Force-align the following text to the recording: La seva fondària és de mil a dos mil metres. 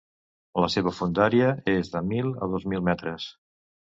La 0.63 0.69
seva 0.75 0.93
fondària 0.99 1.51
és 1.75 1.93
de 1.97 2.03
mil 2.13 2.33
a 2.45 2.49
dos 2.53 2.65
mil 2.73 2.83
metres. 2.91 3.29